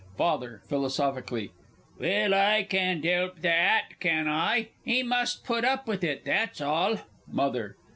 FATHER 0.17 0.63
(philosophically). 0.67 1.51
Well, 1.99 2.33
I 2.33 2.63
can't 2.67 3.05
'elp 3.05 3.39
the 3.41 3.49
'at, 3.53 3.99
can 3.99 4.27
I? 4.27 4.69
He 4.83 5.03
must 5.03 5.45
put 5.45 5.63
up 5.63 5.87
with 5.87 6.03
it, 6.03 6.25
that's 6.25 6.59
all! 6.59 7.01
MOTHER. 7.27 7.77